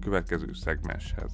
[0.00, 1.32] következő szegmenshez.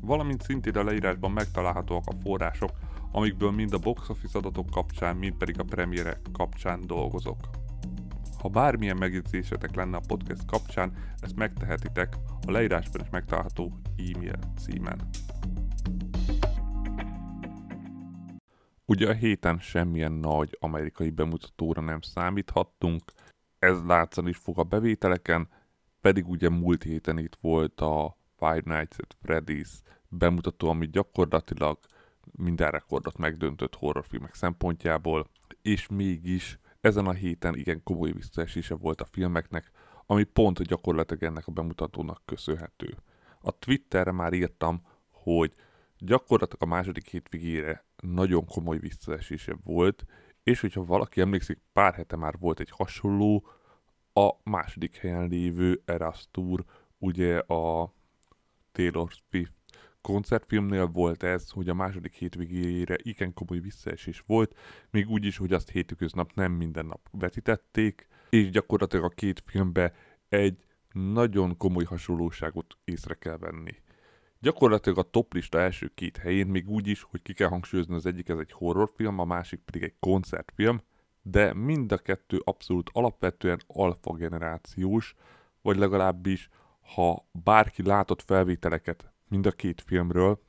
[0.00, 2.70] Valamint szintén a leírásban megtalálhatóak a források,
[3.12, 7.38] amikből mind a box office adatok kapcsán, mind pedig a premierek kapcsán dolgozok.
[8.38, 12.16] Ha bármilyen megjegyzésetek lenne a podcast kapcsán, ezt megtehetitek
[12.46, 15.08] a leírásban is megtalálható e-mail címen.
[18.84, 23.02] Ugye a héten semmilyen nagy amerikai bemutatóra nem számíthattunk,
[23.58, 25.48] ez látszani is fog a bevételeken,
[26.00, 29.70] pedig ugye múlt héten itt volt a Five Nights at Freddy's
[30.08, 31.78] bemutató, ami gyakorlatilag
[32.32, 35.30] minden rekordot megdöntött horrorfilmek szempontjából,
[35.62, 39.70] és mégis ezen a héten igen komoly visszaesése volt a filmeknek,
[40.06, 42.96] ami pont gyakorlatilag ennek a bemutatónak köszönhető.
[43.40, 45.52] A Twitterre már írtam, hogy
[45.98, 50.04] gyakorlatilag a második hétvégére nagyon komoly visszaesése volt,
[50.42, 53.46] és hogyha valaki emlékszik, pár hete már volt egy hasonló,
[54.12, 56.64] a második helyen lévő Eras Tour,
[56.98, 57.94] ugye a
[58.72, 59.52] Taylor Swift
[60.00, 64.56] koncertfilmnél volt ez, hogy a második hétvégére igen komoly visszaesés volt,
[64.90, 69.94] még úgy is, hogy azt hétköznap nem minden nap vetítették, és gyakorlatilag a két filmbe
[70.28, 73.74] egy nagyon komoly hasonlóságot észre kell venni.
[74.40, 78.28] Gyakorlatilag a toplista első két helyén még úgy is, hogy ki kell hangsúlyozni az egyik
[78.28, 80.82] ez egy horrorfilm, a másik pedig egy koncertfilm,
[81.22, 85.14] de mind a kettő abszolút alapvetően alfa generációs,
[85.62, 86.48] vagy legalábbis
[86.94, 90.40] ha bárki látott felvételeket mind a két filmről,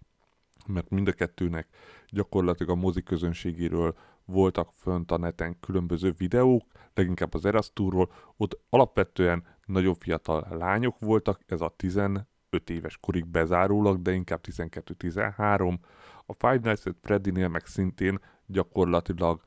[0.68, 1.68] mert mind a kettőnek
[2.10, 3.96] gyakorlatilag a mozi közönségéről
[4.26, 11.42] voltak fönt a neten különböző videók, leginkább az Erasztúrról, ott alapvetően nagyon fiatal lányok voltak,
[11.46, 12.26] ez a 15
[12.66, 15.78] éves korig bezárólag, de inkább 12-13.
[16.26, 19.42] A Five Nights at Freddy-nél meg szintén gyakorlatilag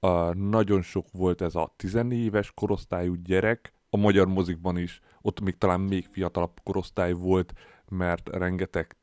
[0.00, 5.40] uh, nagyon sok volt ez a 14 éves korosztályú gyerek, a magyar mozikban is, ott
[5.40, 7.52] még talán még fiatalabb korosztály volt,
[7.88, 8.96] mert rengeteg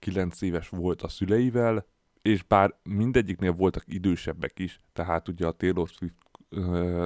[0.00, 1.86] 10-9 éves volt a szüleivel,
[2.22, 6.14] és bár mindegyiknél voltak idősebbek is, tehát ugye a Taylor Swift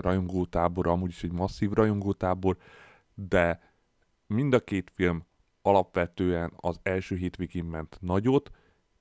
[0.00, 2.56] rajongótábor amúgy is egy masszív rajongótábor,
[3.14, 3.72] de
[4.26, 5.24] mind a két film
[5.62, 8.50] alapvetően az első hétvégén ment nagyot,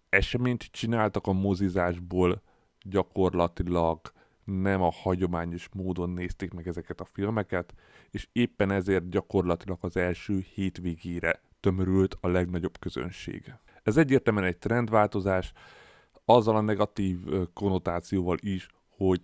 [0.09, 2.41] eseményt csináltak a mozizásból,
[2.81, 4.00] gyakorlatilag
[4.44, 7.73] nem a hagyományos módon nézték meg ezeket a filmeket,
[8.09, 13.53] és éppen ezért gyakorlatilag az első hétvégére tömörült a legnagyobb közönség.
[13.84, 15.53] Ez egyértelműen egy trendváltozás,
[16.25, 17.19] azzal a negatív
[17.53, 19.22] konnotációval is, hogy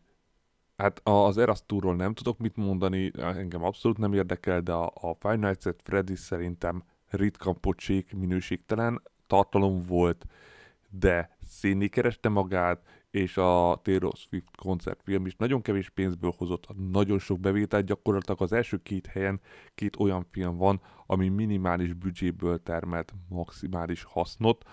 [0.78, 5.66] hát az Erasztúról nem tudok mit mondani, engem abszolút nem érdekel, de a, Five Nights
[5.66, 10.26] at Freddy szerintem ritkán pocsék, minőségtelen tartalom volt,
[10.90, 12.82] de szénné kereste magát,
[13.16, 18.52] és a Taylor Swift koncertfilm is nagyon kevés pénzből hozott nagyon sok bevételt, gyakorlatilag az
[18.52, 19.42] első két helyen
[19.76, 24.66] két olyan film van, ami minimális büdzséből termelt maximális hasznot,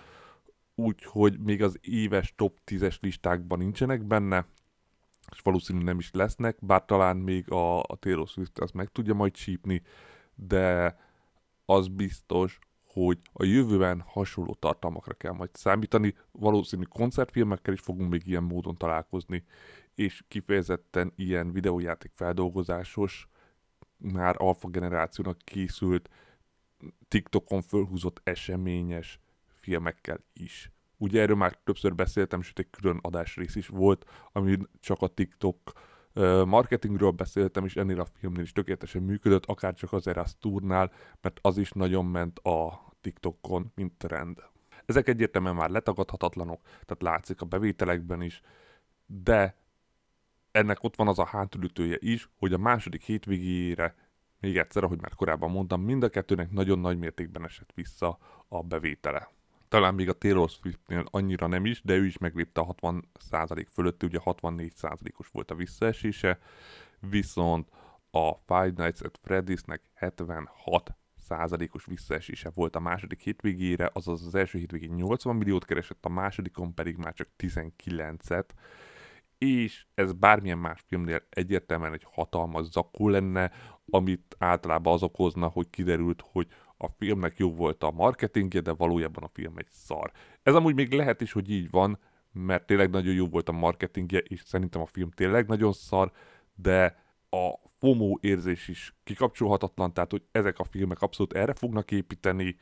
[0.75, 4.45] úgyhogy még az éves top 10-es listákban nincsenek benne,
[5.31, 9.13] és valószínűleg nem is lesznek, bár talán még a, a Taylor Swift azt meg tudja
[9.13, 9.81] majd csípni,
[10.35, 10.97] de
[11.65, 12.59] az biztos,
[12.93, 18.75] hogy a jövőben hasonló tartalmakra kell majd számítani, valószínű koncertfilmekkel is fogunk még ilyen módon
[18.75, 19.43] találkozni,
[19.95, 23.27] és kifejezetten ilyen videójáték feldolgozásos,
[23.97, 26.09] már alfa generációnak készült,
[27.07, 30.71] TikTokon fölhúzott eseményes filmekkel is.
[30.97, 35.71] Ugye erről már többször beszéltem, sőt egy külön adásrész is volt, ami csak a TikTok
[36.45, 41.39] marketingről beszéltem, és ennél a filmnél is tökéletesen működött, akár csak az Eras Tournál, mert
[41.41, 44.43] az is nagyon ment a TikTokon, mint trend.
[44.85, 48.41] Ezek egyértelműen már letagadhatatlanok, tehát látszik a bevételekben is,
[49.05, 49.57] de
[50.51, 53.95] ennek ott van az a hátulütője is, hogy a második hétvégére,
[54.39, 58.17] még egyszer, ahogy már korábban mondtam, mind a kettőnek nagyon nagy mértékben esett vissza
[58.47, 59.29] a bevétele.
[59.73, 64.03] Talán még a Taylor Swiftnél annyira nem is, de ő is meglépte a 60% fölött,
[64.03, 66.39] ugye 64%-os volt a visszaesése,
[66.99, 67.69] viszont
[68.11, 74.57] a Five Nights at Freddy's-nek 76 százalékos visszaesése volt a második hétvégére, azaz az első
[74.57, 78.49] hétvégén 80 milliót keresett, a másodikon pedig már csak 19-et,
[79.37, 83.51] és ez bármilyen más filmnél egyértelműen egy hatalmas zakó lenne,
[83.89, 86.47] amit általában az okozna, hogy kiderült, hogy
[86.83, 90.11] a filmnek jó volt a marketingje, de valójában a film egy szar.
[90.43, 91.99] Ez amúgy még lehet is, hogy így van,
[92.31, 96.11] mert tényleg nagyon jó volt a marketingje, és szerintem a film tényleg nagyon szar,
[96.55, 102.55] de a FOMO érzés is kikapcsolhatatlan, tehát hogy ezek a filmek abszolút erre fognak építeni,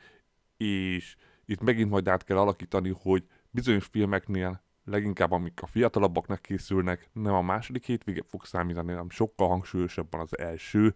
[0.56, 7.08] és itt megint majd át kell alakítani, hogy bizonyos filmeknél leginkább amik a fiatalabbaknak készülnek,
[7.12, 10.94] nem a második hétvége fog számítani, hanem sokkal hangsúlyosabban az első,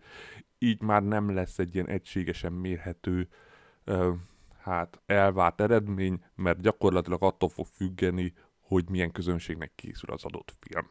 [0.58, 3.28] így már nem lesz egy ilyen egységesen mérhető
[3.84, 4.12] ö,
[4.58, 10.90] hát elvárt eredmény, mert gyakorlatilag attól fog függeni, hogy milyen közönségnek készül az adott film.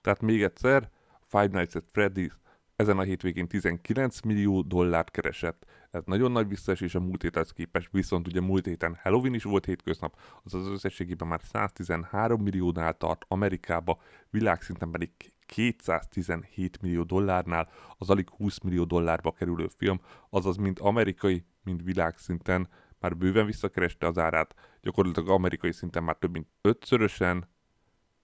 [0.00, 0.90] Tehát még egyszer,
[1.26, 2.32] Five Nights at Freddy's
[2.76, 5.66] ezen a hétvégén 19 millió dollárt keresett.
[5.96, 9.64] Ez nagyon nagy visszaesés a múlt héthez képest, viszont ugye múlt héten Halloween is volt
[9.64, 14.00] hétköznap, az az összességében már 113 milliónál tart Amerikába,
[14.30, 15.10] világszinten pedig
[15.46, 20.00] 217 millió dollárnál, az alig 20 millió dollárba kerülő film,
[20.30, 22.68] azaz mind amerikai, mind világszinten
[23.00, 27.48] már bőven visszakereste az árát, gyakorlatilag amerikai szinten már több mint ötszörösen,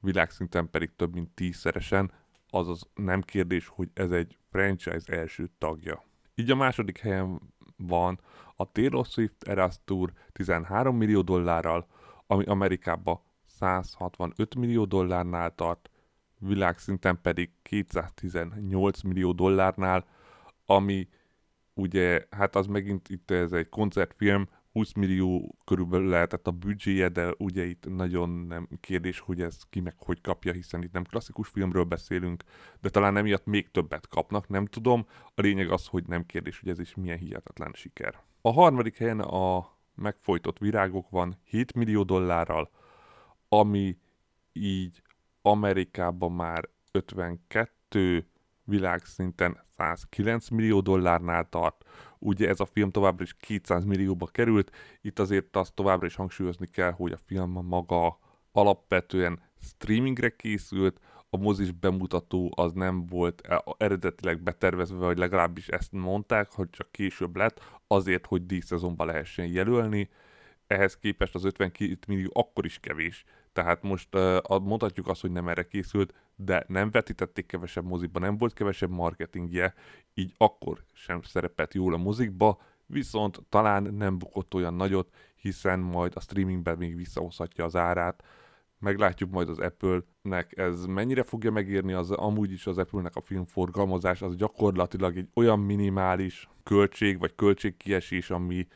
[0.00, 2.12] világszinten pedig több mint tízszeresen,
[2.50, 6.02] azaz nem kérdés, hogy ez egy franchise első tagja.
[6.34, 7.51] Így a második helyen
[7.86, 8.20] van
[8.56, 11.86] a Taylor Swift Eras Tour 13 millió dollárral,
[12.26, 15.90] ami Amerikában 165 millió dollárnál tart,
[16.38, 20.04] világszinten pedig 218 millió dollárnál,
[20.66, 21.08] ami
[21.74, 27.34] ugye, hát az megint itt ez egy koncertfilm, 20 millió körülbelül lehetett a büdzséje, de
[27.38, 31.48] ugye itt nagyon nem kérdés, hogy ez ki meg hogy kapja, hiszen itt nem klasszikus
[31.48, 32.42] filmről beszélünk,
[32.80, 35.06] de talán emiatt még többet kapnak, nem tudom.
[35.34, 38.22] A lényeg az, hogy nem kérdés, hogy ez is milyen hihetetlen siker.
[38.40, 42.70] A harmadik helyen a megfojtott virágok van 7 millió dollárral,
[43.48, 43.98] ami
[44.52, 45.02] így
[45.42, 48.26] Amerikában már 52
[48.64, 51.84] világszinten 109 millió dollárnál tart.
[52.24, 54.70] Ugye ez a film továbbra is 200 millióba került,
[55.00, 58.18] itt azért azt továbbra is hangsúlyozni kell, hogy a film maga
[58.52, 65.92] alapvetően streamingre készült, a mozis bemutató az nem volt e, eredetileg betervezve, vagy legalábbis ezt
[65.92, 70.10] mondták, hogy csak később lett, azért, hogy díszezonba lehessen jelölni.
[70.66, 73.24] Ehhez képest az 52 millió akkor is kevés.
[73.52, 78.36] Tehát most uh, mondhatjuk azt, hogy nem erre készült, de nem vetítették kevesebb mozikba, nem
[78.36, 79.74] volt kevesebb marketingje,
[80.14, 86.12] így akkor sem szerepelt jól a mozikba, viszont talán nem bukott olyan nagyot, hiszen majd
[86.14, 88.24] a streamingben még visszahozhatja az árát.
[88.78, 94.22] Meglátjuk majd az Apple-nek ez mennyire fogja megérni, az amúgy is az Apple-nek a filmforgalmazás,
[94.22, 98.66] az gyakorlatilag egy olyan minimális költség vagy költségkiesés, ami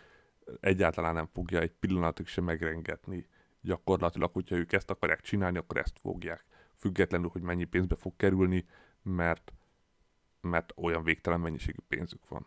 [0.61, 3.27] egyáltalán nem fogja egy pillanatig sem megrengetni
[3.67, 6.45] gyakorlatilag, hogyha ők ezt akarják csinálni, akkor ezt fogják.
[6.77, 8.67] Függetlenül, hogy mennyi pénzbe fog kerülni,
[9.03, 9.53] mert,
[10.41, 12.47] mert olyan végtelen mennyiségű pénzük van.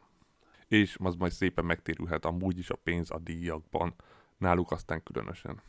[0.68, 3.94] És az majd szépen megtérülhet amúgy is a pénz a díjakban,
[4.38, 5.62] náluk aztán különösen.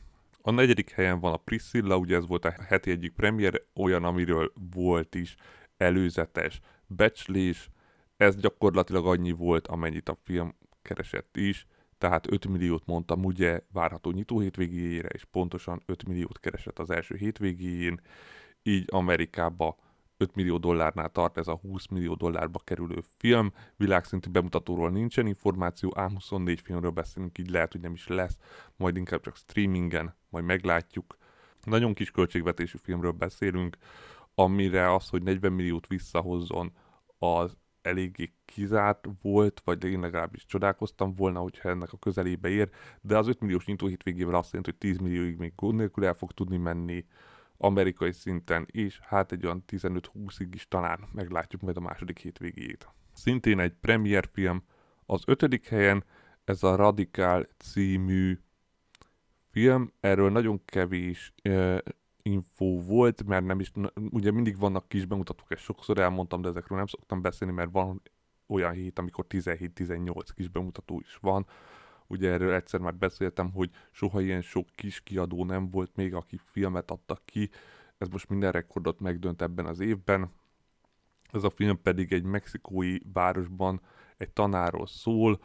[0.43, 4.53] A negyedik helyen van a Priscilla, ugye ez volt a heti egyik premier, olyan, amiről
[4.73, 5.37] volt is
[5.77, 7.71] előzetes becslés,
[8.17, 11.67] ez gyakorlatilag annyi volt, amennyit a film keresett is,
[11.99, 17.17] tehát 5 milliót mondtam ugye várható nyitó hétvégéjére, és pontosan 5 milliót keresett az első
[17.17, 18.01] hétvégéjén,
[18.63, 19.77] így Amerikába
[20.17, 23.53] 5 millió dollárnál tart ez a 20 millió dollárba kerülő film.
[23.77, 28.39] Világszintű bemutatóról nincsen információ, ám 24 filmről beszélünk, így lehet, hogy nem is lesz,
[28.77, 31.17] majd inkább csak streamingen, majd meglátjuk.
[31.63, 33.77] Nagyon kis költségvetésű filmről beszélünk,
[34.35, 36.73] amire az, hogy 40 milliót visszahozzon,
[37.19, 43.19] az eléggé kizárt volt, vagy én legalábbis csodálkoztam volna, hogyha ennek a közelébe ér, de
[43.19, 46.33] az 5 milliós nyitó hétvégével azt jelenti, hogy 10 millióig még gond nélkül el fog
[46.33, 47.05] tudni menni
[47.63, 52.89] amerikai szinten is, hát egy olyan 15-20-ig is talán meglátjuk majd a második hétvégéjét.
[53.13, 54.65] Szintén egy premier film,
[55.07, 56.05] az ötödik helyen
[56.45, 58.39] ez a Radikál című
[59.51, 61.35] film, erről nagyon kevés
[62.23, 63.73] info volt, mert nem is,
[64.11, 68.03] ugye mindig vannak kis bemutatók, ezt sokszor elmondtam, de ezekről nem szoktam beszélni, mert van
[68.47, 71.47] olyan hét, amikor 17-18 kis bemutató is van.
[72.11, 76.41] Ugye erről egyszer már beszéltem, hogy soha ilyen sok kis kiadó nem volt még, aki
[76.45, 77.51] filmet adtak ki.
[77.99, 80.33] Ez most minden rekordot megdönt ebben az évben.
[81.33, 83.81] Ez a film pedig egy mexikói városban
[84.17, 85.41] egy tanáról szól,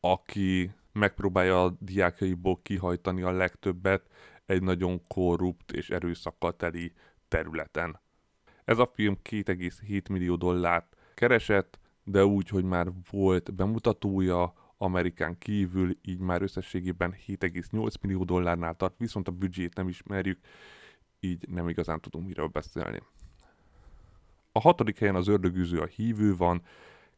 [0.00, 4.10] aki megpróbálja a diákjaiból kihajtani a legtöbbet,
[4.46, 6.92] egy nagyon korrupt és erőszakkal teli
[7.28, 8.00] területen.
[8.64, 15.96] Ez a film 2,7 millió dollárt keresett, de úgy, hogy már volt bemutatója Amerikán kívül,
[16.02, 20.38] így már összességében 7,8 millió dollárnál tart, viszont a büdzsét nem ismerjük,
[21.20, 23.02] így nem igazán tudunk miről beszélni.
[24.52, 26.62] A hatodik helyen az ördögűző a hívő van,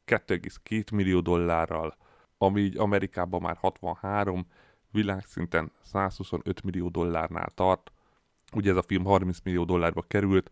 [0.07, 1.97] 2,2 millió dollárral,
[2.39, 4.47] ami így Amerikában már 63,
[4.91, 7.93] világszinten 125 millió dollárnál tart.
[8.53, 10.51] Ugye ez a film 30 millió dollárba került,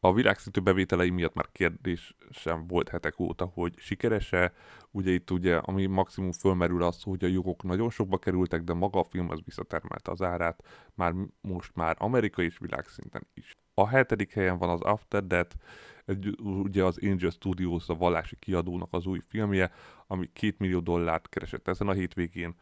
[0.00, 4.52] a világszintű bevételei miatt már kérdés sem volt hetek óta, hogy sikerese.
[4.90, 8.98] Ugye itt ugye, ami maximum fölmerül az, hogy a jogok nagyon sokba kerültek, de maga
[8.98, 10.62] a film az visszatermelte az árát,
[10.94, 13.56] már most már amerikai és világszinten is.
[13.74, 15.56] A hetedik helyen van az After Death,
[16.04, 19.72] egy, ugye az Angel Studios, a vallási kiadónak az új filmje,
[20.06, 22.54] ami 2 millió dollárt keresett ezen a hétvégén,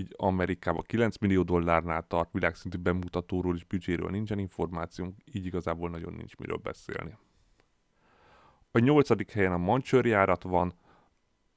[0.00, 6.12] így Amerikában 9 millió dollárnál tart, világszintű bemutatóról és büdzséről nincsen információnk, így igazából nagyon
[6.12, 7.16] nincs miről beszélni.
[8.70, 10.74] A nyolcadik helyen a Mancsőrjárat van,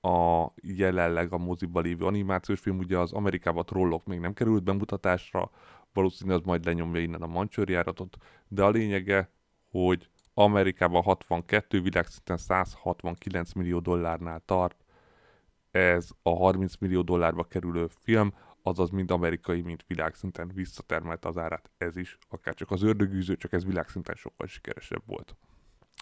[0.01, 5.51] a jelenleg a moziba lévő animációs film, ugye az Amerikában trollok még nem került bemutatásra,
[5.93, 9.31] valószínűleg az majd lenyomja innen a Mancsőrjáratot, de a lényege,
[9.69, 14.82] hogy Amerikában 62, világszinten 169 millió dollárnál tart,
[15.73, 21.71] ez a 30 millió dollárba kerülő film, azaz mind amerikai, mint világszinten visszatermelte az árát,
[21.77, 25.35] ez is, akár csak az ördögűző, csak ez világszinten sokkal sikeresebb volt.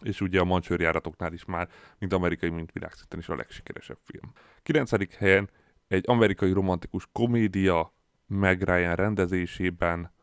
[0.04, 4.34] És ugye a mancsőrjáratoknál is már, mind amerikai, mint világszinten is a legsikeresebb film.
[4.64, 5.16] 9.
[5.16, 5.50] helyen
[5.88, 7.94] egy amerikai romantikus komédia
[8.28, 10.14] Meg Ryan rendezésében,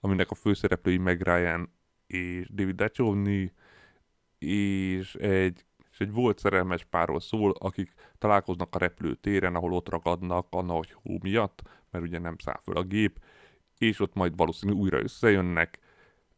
[0.00, 1.72] aminek a főszereplői Meg Ryan
[2.06, 3.52] és David Duchovny,
[4.38, 5.64] és egy
[5.98, 10.92] és egy volt szerelmes párról szól, akik találkoznak a repülőtéren, ahol ott ragadnak a nagy
[11.02, 13.18] hó miatt, mert ugye nem száll föl a gép,
[13.78, 15.78] és ott majd valószínű újra összejönnek.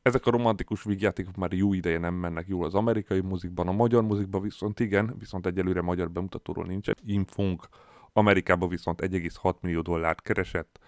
[0.03, 4.03] Ezek a romantikus vígjátékok már jó ideje nem mennek jól az amerikai mozikban, a magyar
[4.03, 7.69] mozikban viszont igen, viszont egyelőre magyar bemutatóról nincsen infónk.
[8.13, 10.79] Amerikában viszont 1,6 millió dollárt keresett,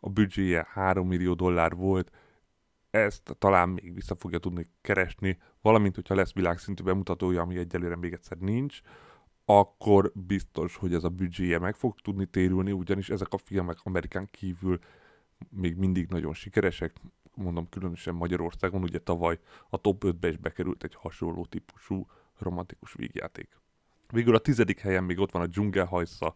[0.00, 2.10] a büdzséje 3 millió dollár volt,
[2.90, 8.12] ezt talán még vissza fogja tudni keresni, valamint, hogyha lesz világszintű bemutatója, ami egyelőre még
[8.12, 8.80] egyszer nincs,
[9.44, 14.28] akkor biztos, hogy ez a büdzséje meg fog tudni térülni, ugyanis ezek a filmek Amerikán
[14.30, 14.78] kívül
[15.50, 16.96] még mindig nagyon sikeresek,
[17.34, 22.06] mondom különösen Magyarországon, ugye tavaly a top 5-be is bekerült egy hasonló típusú
[22.38, 23.48] romantikus vígjáték.
[24.12, 26.34] Végül a tizedik helyen még ott van a dzsungelhajsza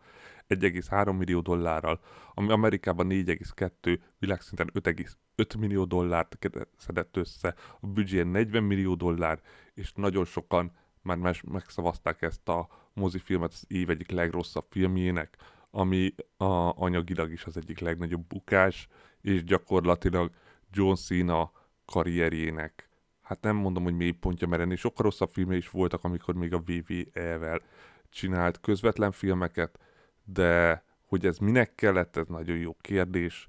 [0.48, 2.00] 1,3 millió dollárral,
[2.34, 6.38] ami Amerikában 4,2, világszinten 5,5 millió dollárt
[6.76, 9.40] szedett össze, a büdzsé 40 millió dollár,
[9.74, 15.36] és nagyon sokan már megszavazták ezt a mozifilmet az év egyik legrosszabb filmjének,
[15.70, 18.88] ami a, anyagilag is az egyik legnagyobb bukás,
[19.20, 20.30] és gyakorlatilag
[20.70, 21.52] John Cena
[21.84, 22.88] karrierjének
[23.32, 26.62] hát nem mondom, hogy mélypontja, mert ennél sokkal rosszabb filmje is voltak, amikor még a
[26.66, 27.60] WWE-vel
[28.08, 29.78] csinált közvetlen filmeket,
[30.24, 33.48] de hogy ez minek kellett, ez nagyon jó kérdés.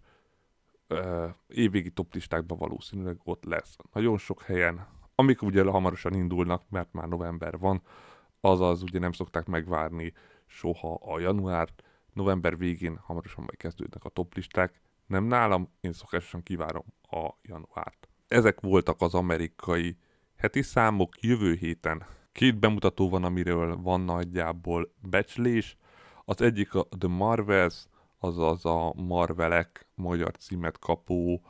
[1.48, 3.76] Évvégi toplistákban valószínűleg ott lesz.
[3.94, 7.82] Nagyon sok helyen, amik ugye hamarosan indulnak, mert már november van,
[8.42, 10.14] azaz ugye nem szokták megvárni
[10.46, 14.82] soha a januárt, november végén hamarosan majd kezdődnek a toplisták.
[15.06, 18.08] Nem nálam, én szokásosan kivárom a januárt.
[18.34, 19.98] Ezek voltak az amerikai
[20.36, 22.04] heti számok jövő héten.
[22.32, 25.78] Két bemutató van, amiről van nagyjából becslés.
[26.26, 27.86] Az egyik a The Marvels,
[28.20, 31.42] azaz a Marvelek magyar címet kapó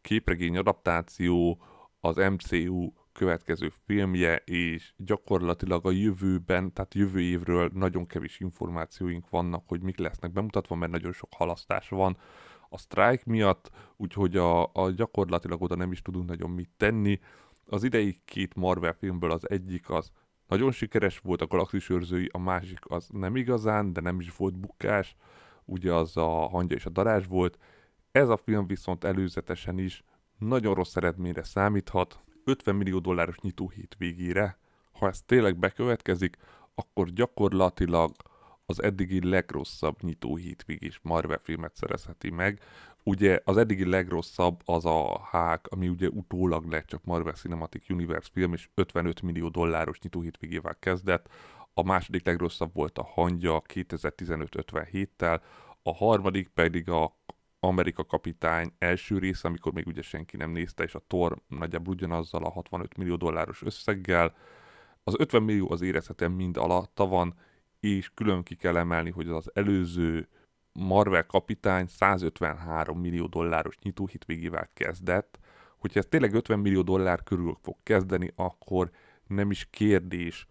[0.00, 1.62] képregény adaptáció,
[2.00, 9.64] az MCU következő filmje, és gyakorlatilag a jövőben, tehát jövő évről nagyon kevés információink vannak,
[9.66, 12.16] hogy mik lesznek bemutatva, mert nagyon sok halasztás van
[12.68, 17.20] a sztrájk miatt, úgyhogy a, a gyakorlatilag oda nem is tudunk nagyon mit tenni.
[17.66, 20.10] Az idei két Marvel filmből az egyik az
[20.46, 24.58] nagyon sikeres volt, a Galaxis őrzői, a másik az nem igazán, de nem is volt
[24.58, 25.16] bukás,
[25.64, 27.58] ugye az a hangya és a darázs volt.
[28.12, 30.04] Ez a film viszont előzetesen is
[30.38, 34.58] nagyon rossz eredményre számíthat, 50 millió dolláros nyitó végére.
[34.92, 36.36] Ha ez tényleg bekövetkezik,
[36.74, 38.12] akkor gyakorlatilag
[38.66, 42.60] az eddigi legrosszabb nyitó hétvégés Marvel filmet szerezheti meg.
[43.02, 48.28] Ugye az eddigi legrosszabb az a hák, ami ugye utólag lett csak Marvel Cinematic Universe
[48.32, 51.28] film, és 55 millió dolláros nyitó hétvégével kezdett.
[51.74, 55.40] A második legrosszabb volt a Hangya 2015-57-tel,
[55.82, 57.16] a harmadik pedig a
[57.60, 62.44] Amerika kapitány első része, amikor még ugye senki nem nézte, és a Thor nagyjából ugyanazzal
[62.44, 64.34] a 65 millió dolláros összeggel.
[65.04, 67.34] Az 50 millió az érezhetően mind alatta van,
[67.86, 70.28] és külön ki kell emelni, hogy az előző
[70.72, 75.38] Marvel kapitány 153 millió dolláros nyitóhitvégével kezdett,
[75.78, 78.90] hogyha ez tényleg 50 millió dollár körül fog kezdeni, akkor
[79.26, 80.46] nem is kérdés,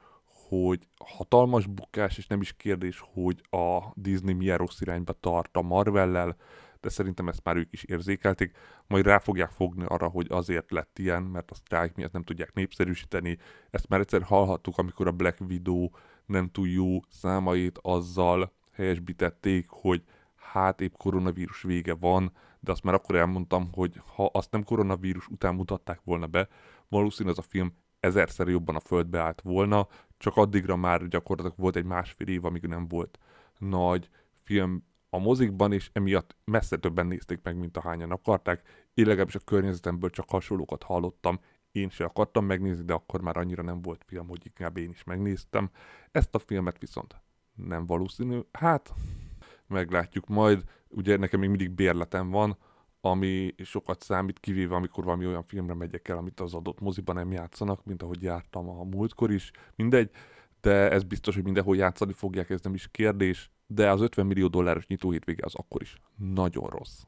[0.50, 5.62] hogy hatalmas bukás, és nem is kérdés, hogy a Disney milyen rossz irányba tart a
[5.62, 6.36] Marvellel,
[6.80, 11.00] de szerintem ezt már ők is érzékelték, majd rá fogják fogni arra, hogy azért lett
[11.00, 13.38] ilyen, mert a sztrájk miatt nem tudják népszerűsíteni.
[13.70, 15.90] Ezt már egyszer hallhattuk, amikor a Black Widow
[16.26, 20.04] nem túl jó számait azzal helyesbítették, hogy
[20.36, 25.28] hát épp koronavírus vége van, de azt már akkor elmondtam, hogy ha azt nem koronavírus
[25.28, 26.48] után mutatták volna be,
[26.88, 31.76] valószínűleg az a film ezerszer jobban a földbe állt volna, csak addigra már gyakorlatilag volt
[31.76, 33.20] egy másfél év, amíg nem volt
[33.58, 34.10] nagy
[34.44, 38.88] film a mozikban, és emiatt messze többen nézték meg, mint ahányan akarták.
[38.94, 41.40] Én legalábbis a környezetemből csak hasonlókat hallottam,
[41.76, 45.04] én se akartam megnézni, de akkor már annyira nem volt film, hogy inkább én is
[45.04, 45.70] megnéztem.
[46.12, 47.16] Ezt a filmet viszont
[47.56, 48.40] nem valószínű.
[48.52, 48.94] Hát,
[49.68, 50.64] meglátjuk majd.
[50.88, 52.58] Ugye nekem még mindig bérletem van,
[53.02, 57.32] ami sokat számít, kivéve amikor valami olyan filmre megyek el, amit az adott moziban nem
[57.32, 59.52] játszanak, mint ahogy jártam a múltkor is.
[59.76, 60.10] Mindegy,
[60.62, 64.48] de ez biztos, hogy mindenhol játszani fogják, ez nem is kérdés, de az 50 millió
[64.48, 67.02] dolláros nyitó hétvége az akkor is nagyon rossz.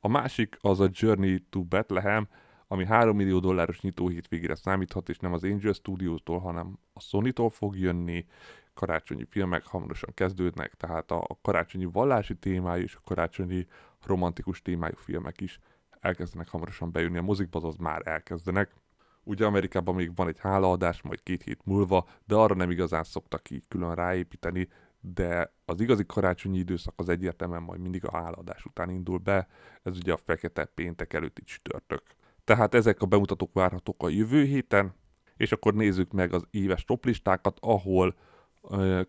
[0.00, 2.28] A másik az a Journey to Bethlehem,
[2.68, 7.50] ami 3 millió dolláros nyitó hétvégére számíthat, és nem az Angel Studios-tól, hanem a Sony-tól
[7.50, 8.26] fog jönni.
[8.74, 13.66] Karácsonyi filmek hamarosan kezdődnek, tehát a karácsonyi vallási témájú és a karácsonyi
[14.04, 15.58] romantikus témájú filmek is
[16.00, 18.74] elkezdenek hamarosan bejönni a mozikba, azaz már elkezdenek.
[19.22, 23.50] Ugye Amerikában még van egy hálaadás, majd két hét múlva, de arra nem igazán szoktak
[23.50, 24.68] így külön ráépíteni,
[25.00, 29.48] de az igazi karácsonyi időszak az egyértelműen majd mindig a hálaadás után indul be,
[29.82, 32.02] ez ugye a fekete péntek előtti csütörtök.
[32.46, 34.94] Tehát ezek a bemutatók várhatók a jövő héten,
[35.36, 38.14] és akkor nézzük meg az éves toplistákat, ahol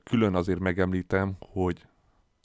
[0.03, 1.85] külön azért megemlítem, hogy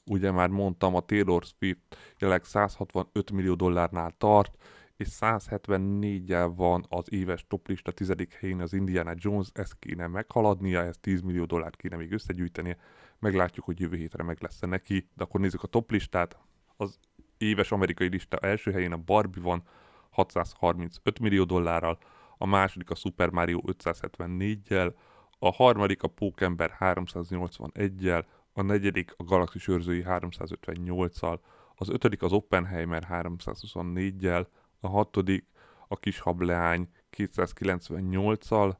[0.07, 4.57] ugye már mondtam, a Taylor Swift jelenleg 165 millió dollárnál tart,
[4.97, 10.97] és 174-jel van az éves toplista tizedik helyén az Indiana Jones, ezt kéne meghaladnia, ez
[11.01, 12.77] 10 millió dollárt kéne még összegyűjtenie,
[13.19, 16.37] meglátjuk, hogy jövő hétre meg lesz neki, de akkor nézzük a toplistát,
[16.77, 16.99] az
[17.39, 19.63] éves amerikai lista első helyén a Barbie van,
[20.13, 21.99] 635 millió dollárral,
[22.39, 24.93] a második a Super Mario 574-jel,
[25.39, 31.39] a harmadik a Pókember 381-jel, a negyedik a Galaxis őrzői 358-al,
[31.75, 34.47] az ötödik az Oppenheimer 324-jel,
[34.81, 35.47] a hatodik
[35.89, 38.75] a Kis Hableány 298-al,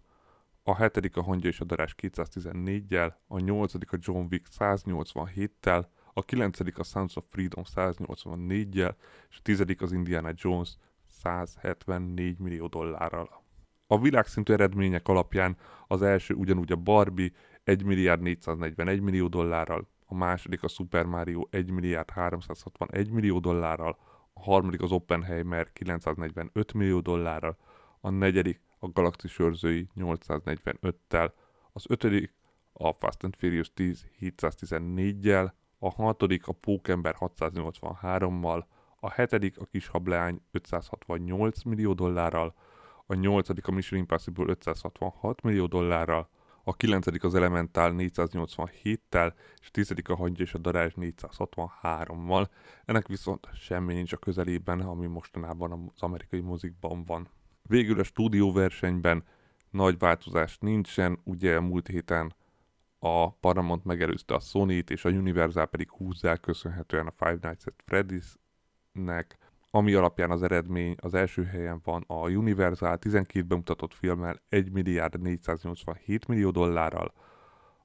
[0.63, 6.23] a hetedik a Hangya és a Darás 214-jel, a nyolcadik a John Wick 187-tel, a
[6.23, 8.95] kilencedik a Sons of Freedom 184-jel,
[9.31, 10.77] és a tizedik az Indiana Jones
[11.23, 13.43] 174 millió dollárral.
[13.87, 15.57] A világszintű eredmények alapján
[15.87, 17.31] az első ugyanúgy a Barbie
[17.65, 23.99] 1 milliárd 441 millió dollárral, a második a Super Mario 1 milliárd 361 millió dollárral,
[24.33, 27.57] a harmadik az Oppenheimer 945 millió dollárral,
[28.01, 31.31] a negyedik a Galaxis őrzői 845-tel,
[31.73, 32.35] az ötödik
[32.73, 38.65] a Fast and Furious 10 714-jel, a hatodik a Pókember 683-mal,
[39.05, 42.55] a hetedik a kis hableány 568 millió dollárral,
[43.07, 46.29] a nyolcadik a Mission Impossible 566 millió dollárral,
[46.65, 52.49] a kilencedik az Elemental 487-tel, és a tizedik a Hangya és a Darázs 463-mal.
[52.85, 57.29] Ennek viszont semmi nincs a közelében, ami mostanában az amerikai mozikban van.
[57.63, 59.25] Végül a stúdióversenyben
[59.71, 62.35] nagy változás nincsen, ugye múlt héten
[62.99, 67.83] a Paramount megelőzte a Sony-t, és a Universal pedig húzzá köszönhetően a Five Nights at
[67.87, 68.41] Freddy's
[68.93, 69.39] nek,
[69.71, 75.21] ami alapján az eredmény az első helyen van a Universal 12 bemutatott filmmel 1 milliárd
[75.21, 77.13] 487 millió dollárral,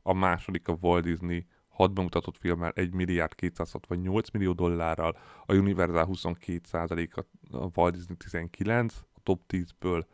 [0.02, 6.08] a második a Walt Disney 6 bemutatott filmmel 1 milliárd 268 millió dollárral, a Universal
[6.12, 10.06] 22% a Walt Disney 19, a top 10-ből,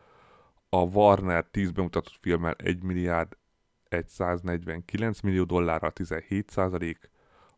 [0.69, 3.37] a Warner 10 bemutatott filmmel 1 milliárd
[4.07, 6.49] 149 millió dollárral 17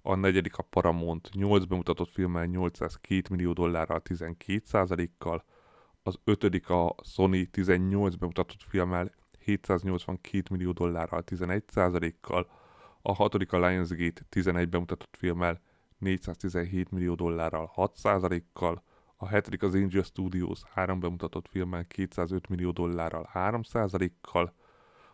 [0.05, 1.29] a negyedik a Paramount.
[1.33, 5.43] 8 bemutatott filmmel 802 millió dollárral 12%-kal,
[6.03, 7.49] az ötödik a Sony.
[7.51, 12.49] 18 bemutatott filmmel 782 millió dollárral 11%-kal,
[13.01, 14.21] a hatodik a Lionsgate.
[14.29, 15.61] 11 bemutatott filmmel
[15.97, 18.83] 417 millió dollárral 6%-kal,
[19.15, 20.61] a hetedik az Angel Studios.
[20.73, 24.53] 3 bemutatott filmmel 205 millió dollárral 3%-kal,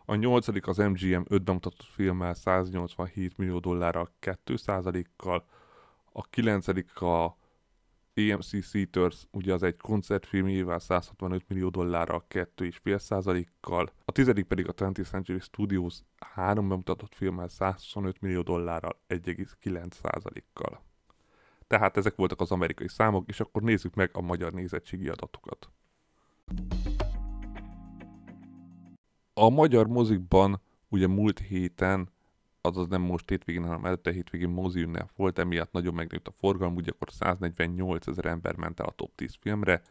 [0.04, 5.44] a nyolcadik az MGM 5 bemutatott filmmel 187 millió dollárral 2%-kal,
[6.12, 7.36] a kilencedik a
[8.14, 15.08] AMC Theaters, ugye az egy koncertfilmjével 165 millió dollárral 2,5%-kal, a tizedik pedig a 20th
[15.08, 20.82] Century Studios három bemutatott filmmel 125 millió dollárral 1,9%-kal.
[21.66, 25.70] Tehát ezek voltak az amerikai számok, és akkor nézzük meg a magyar nézettségi adatokat.
[29.42, 32.08] A magyar mozikban ugye múlt héten,
[32.60, 36.74] azaz nem most hétvégén, hanem előtte hétvégén mozi ünnep volt, emiatt nagyon megnőtt a forgalom,
[36.74, 39.82] ugye akkor 148 ezer ember ment el a top 10 filmre,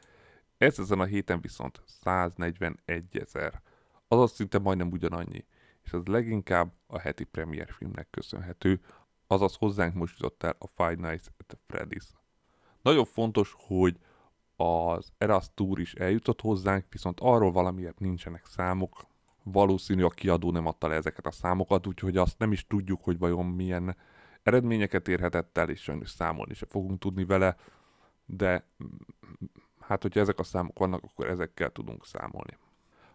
[0.58, 3.62] ez ezen a héten viszont 141 ezer,
[4.08, 5.46] azaz szinte majdnem ugyanannyi,
[5.84, 8.80] és az leginkább a heti premier filmnek köszönhető,
[9.28, 12.08] azaz hozzánk most jutott el a Five Nights at Freddy's.
[12.82, 13.98] Nagyon fontos, hogy
[14.56, 19.10] az Eras Tour is eljutott hozzánk, viszont arról valamiért nincsenek számok.
[19.44, 23.18] Valószínű a kiadó nem adta le ezeket a számokat, úgyhogy azt nem is tudjuk, hogy
[23.18, 23.96] vajon milyen
[24.44, 27.56] eredményeket érhetett el, és sajnos számolni se fogunk tudni vele,
[28.26, 28.66] de
[29.80, 32.58] hát hogyha ezek a számok vannak, akkor ezekkel tudunk számolni.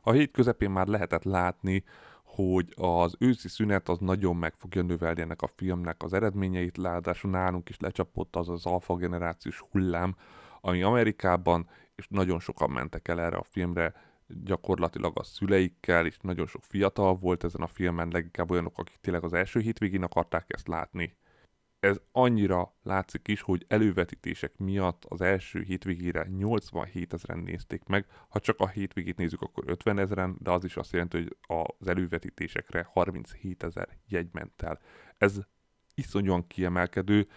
[0.00, 1.84] A hét közepén már lehetett látni,
[2.22, 7.30] hogy az őszi szünet az nagyon meg fogja növelni ennek a filmnek az eredményeit, ráadásul
[7.30, 10.16] nálunk is lecsapott az az alfa generációs hullám,
[10.60, 13.94] ami Amerikában, és nagyon sokan mentek el erre a filmre,
[14.26, 19.24] gyakorlatilag a szüleikkel, és nagyon sok fiatal volt ezen a filmen, leginkább olyanok, akik tényleg
[19.24, 21.16] az első hétvégén akarták ezt látni
[21.86, 28.06] ez annyira látszik is, hogy elővetítések miatt az első hétvégére 87 ezeren nézték meg.
[28.28, 31.36] Ha csak a hétvégét nézzük, akkor 50 ezeren, de az is azt jelenti, hogy
[31.80, 34.80] az elővetítésekre 37 ezer jegy ment el.
[35.18, 35.38] Ez
[35.94, 37.28] iszonyúan kiemelkedő.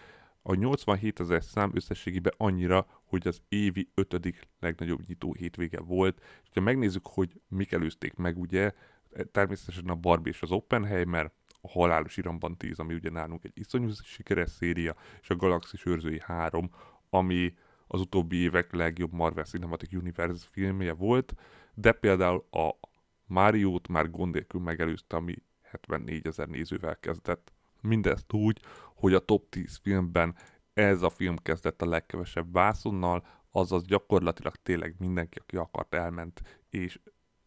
[0.50, 6.20] A 87 ezer szám összességében annyira, hogy az évi ötödik legnagyobb nyitó hétvége volt.
[6.42, 8.72] És ha megnézzük, hogy mik előzték meg, ugye,
[9.32, 13.90] természetesen a Barbie és az Oppenheimer, a Halálos Iramban 10, ami ugye nálunk egy iszonyú
[14.04, 16.70] sikeres széria, és a Galaxis őrzői 3,
[17.10, 17.54] ami
[17.86, 21.34] az utóbbi évek legjobb Marvel Cinematic Universe filmje volt,
[21.74, 22.70] de például a
[23.26, 27.52] Mario-t már gond nélkül megelőzte, ami 74 ezer nézővel kezdett.
[27.82, 28.60] Mindezt úgy,
[29.00, 30.34] hogy a top 10 filmben
[30.72, 37.00] ez a film kezdett a legkevesebb vászonnal, azaz gyakorlatilag tényleg mindenki, aki akart, elment, és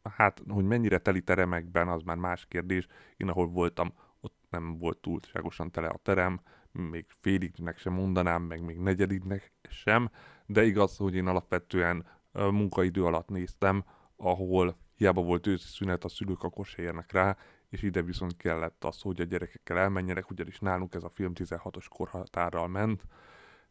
[0.04, 2.88] hát, hogy mennyire teli teremekben, az már más kérdés.
[3.18, 8.64] Én ahol voltam, ott nem volt túlságosan tele a terem, még félignek sem mondanám, meg
[8.64, 10.10] még negyediknek sem,
[10.46, 13.84] de igaz, hogy én alapvetően munkaidő alatt néztem,
[14.16, 17.38] ahol hiába volt őszi szünet, a szülők akkor se érnek rá,
[17.74, 21.86] és ide viszont kellett az, hogy a gyerekekkel elmenjenek, ugyanis nálunk ez a film 16-os
[21.90, 23.04] korhatárral ment,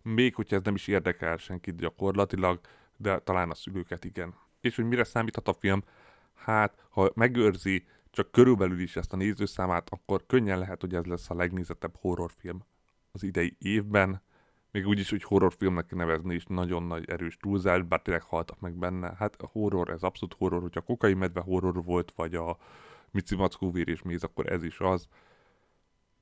[0.03, 2.61] még hogyha ez nem is érdekel senkit gyakorlatilag,
[2.97, 4.35] de talán a szülőket igen.
[4.61, 5.83] És hogy mire számíthat a film?
[6.35, 11.31] hát ha megőrzi csak körülbelül is ezt a nézőszámát, akkor könnyen lehet, hogy ez lesz
[11.31, 12.65] a legnézettebb horrorfilm
[13.13, 14.23] az idei évben.
[14.71, 19.15] Még úgyis, hogy horrorfilmnek nevezni is nagyon nagy erős túlzás, bár tényleg haltak meg benne.
[19.19, 22.59] Hát a horror, ez abszolút horror, hogyha a kokai medve horror volt, vagy a
[23.13, 25.07] Mici Mackó vér és méz, akkor ez is az.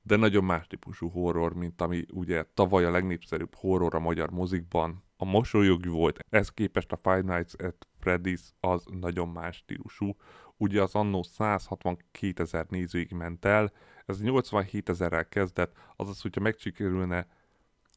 [0.01, 5.03] De nagyon más típusú horror, mint ami ugye tavaly a legnépszerűbb horror a magyar mozikban.
[5.17, 10.15] A mosolyogű volt, ez képest a Five Nights at Freddy's az nagyon más stílusú.
[10.57, 13.71] Ugye az annó 162 ezer nézőig ment el,
[14.05, 17.27] ez 87 ezerrel kezdett, azaz, hogyha megsikerülne,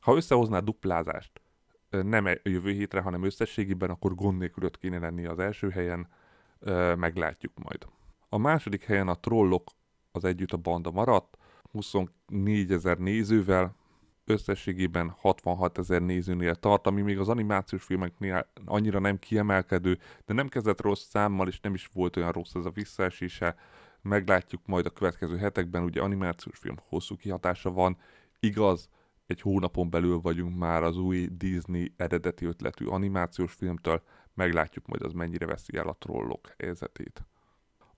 [0.01, 1.41] ha összehozná duplázást,
[1.91, 6.09] nem a jövő hétre, hanem összességében, akkor gond nélkül kéne lenni az első helyen,
[6.97, 7.87] meglátjuk majd.
[8.35, 9.71] A második helyen a trollok
[10.13, 11.39] az együtt a banda maradt,
[11.71, 13.77] 24 ezer nézővel,
[14.25, 20.49] összességében 66 ezer nézőnél tart, ami még az animációs filmeknél annyira nem kiemelkedő, de nem
[20.49, 23.57] kezdett rossz számmal, és nem is volt olyan rossz ez a visszaesése.
[24.03, 27.97] Meglátjuk majd a következő hetekben, ugye animációs film hosszú kihatása van.
[28.41, 28.89] Igaz,
[29.27, 34.03] egy hónapon belül vagyunk már az új Disney eredeti ötletű animációs filmtől,
[34.35, 37.25] meglátjuk majd az mennyire veszi el a trollok helyzetét.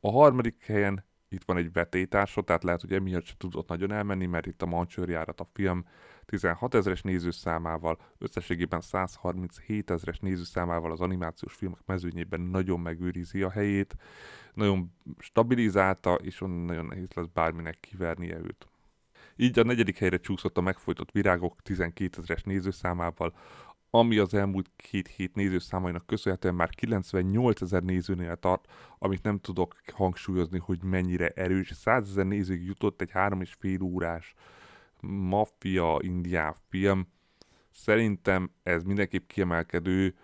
[0.07, 4.27] A harmadik helyen itt van egy vetétársa, tehát lehet, hogy emiatt se tudott nagyon elmenni,
[4.27, 5.85] mert itt a mancsőrjárat a film
[6.27, 13.97] 16 ezeres nézőszámával, összességében 137 ezeres nézőszámával az animációs filmek mezőnyében nagyon megőrizi a helyét,
[14.55, 18.69] nagyon stabilizálta, és onnan nagyon nehéz lesz bárminek kivernie őt.
[19.37, 23.35] Így a negyedik helyre csúszott a megfojtott virágok 12 ezeres nézőszámával,
[23.99, 29.77] ami az elmúlt két hét nézőszámainak köszönhetően már 98 ezer nézőnél tart, amit nem tudok
[29.93, 31.73] hangsúlyozni, hogy mennyire erős.
[31.73, 34.35] 100 ezer nézőig jutott egy három és fél órás
[35.01, 37.09] maffia indián film.
[37.71, 40.15] Szerintem ez mindenképp kiemelkedő,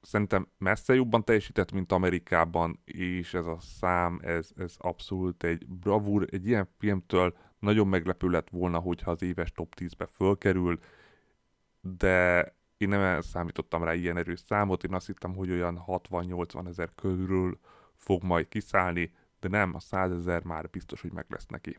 [0.00, 6.26] szerintem messze jobban teljesített, mint Amerikában, és ez a szám, ez, ez abszolút egy bravúr,
[6.30, 10.78] egy ilyen filmtől nagyon meglepő lett volna, hogyha az éves top 10-be fölkerül,
[11.80, 16.90] de én nem számítottam rá ilyen erős számot, én azt hittem, hogy olyan 60-80 ezer
[16.94, 17.58] körül
[17.94, 21.78] fog majd kiszállni, de nem, a 100 ezer már biztos, hogy meg lesz neki.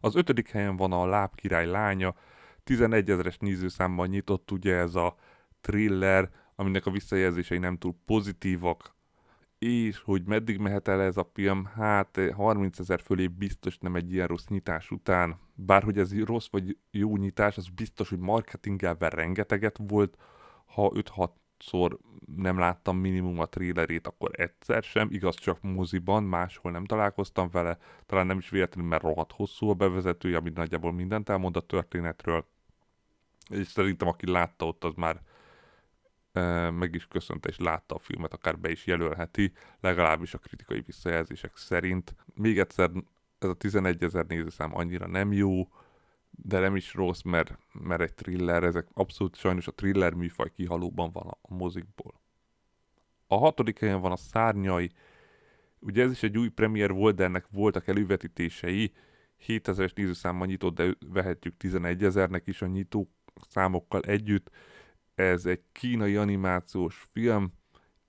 [0.00, 2.14] Az ötödik helyen van a Lábkirály lánya,
[2.64, 5.16] 11 ezeres nézőszámban nyitott ugye ez a
[5.60, 8.94] thriller, aminek a visszajelzései nem túl pozitívak,
[9.58, 14.12] és hogy meddig mehet el ez a film, hát 30 ezer fölé biztos nem egy
[14.12, 19.78] ilyen rossz nyitás után, bárhogy ez rossz vagy jó nyitás, az biztos, hogy marketingelben rengeteget
[19.86, 20.16] volt,
[20.66, 21.98] ha 5-6 szor
[22.36, 27.78] nem láttam minimum a trailerét, akkor egyszer sem, igaz csak moziban, máshol nem találkoztam vele,
[28.06, 32.46] talán nem is véletlenül, mert rohadt hosszú a bevezetője, ami nagyjából mindent elmond a történetről,
[33.50, 35.20] és szerintem aki látta ott, az már
[36.32, 40.80] e, meg is köszönte és látta a filmet, akár be is jelölheti, legalábbis a kritikai
[40.80, 42.14] visszajelzések szerint.
[42.34, 42.90] Még egyszer,
[43.38, 45.68] ez a 11 ezer nézőszám annyira nem jó,
[46.36, 51.10] de nem is rossz, mert, mert egy thriller, ezek abszolút sajnos a thriller műfaj kihalóban
[51.12, 52.20] van a, mozikból.
[53.26, 54.90] A hatodik helyen van a Szárnyai,
[55.78, 58.92] ugye ez is egy új premier volt, de ennek voltak elővetítései,
[59.46, 63.10] 7000-es nézőszámmal nyitott, de vehetjük 11 ezernek is a nyitó
[63.48, 64.50] számokkal együtt.
[65.14, 67.52] Ez egy kínai animációs film,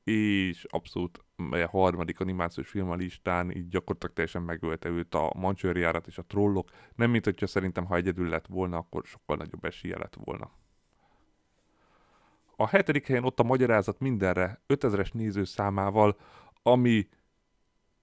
[0.03, 6.07] és abszolút a harmadik animációs film a listán, így gyakorlatilag teljesen megölte őt a Mancsőrjárat
[6.07, 6.69] és a trollok.
[6.95, 10.51] Nem mint hogyha szerintem, ha egyedül lett volna, akkor sokkal nagyobb esélye lett volna.
[12.55, 16.17] A hetedik helyen ott a magyarázat mindenre 5000-es néző számával,
[16.63, 17.07] ami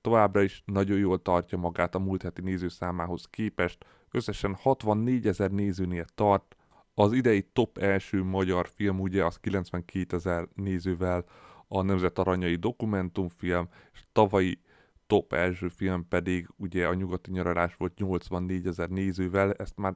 [0.00, 3.84] továbbra is nagyon jól tartja magát a múlt heti nézőszámához képest.
[4.10, 6.56] Összesen 64 ezer nézőnél tart.
[6.94, 11.24] Az idei top első magyar film ugye az 92 ezer nézővel
[11.74, 14.60] a Nemzet Aranyai dokumentumfilm, és tavalyi
[15.06, 19.94] top első film pedig ugye a nyugati nyaralás volt 84 ezer nézővel, ezt már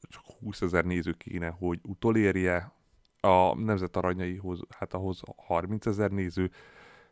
[0.00, 2.72] csak 20 ezer néző kéne, hogy utolérje.
[3.20, 6.50] A Nemzet Aranyaihoz, hát ahhoz 30 ezer néző.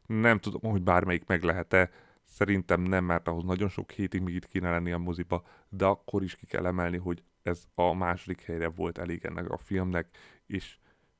[0.06, 1.90] Nem tudom, hogy bármelyik meg lehet-e.
[2.24, 6.22] Szerintem nem, mert ahhoz nagyon sok hétig még itt kéne lenni a moziba, de akkor
[6.22, 10.08] is ki kell emelni, hogy ez a második helyre volt elég ennek a filmnek,
[10.46, 10.78] és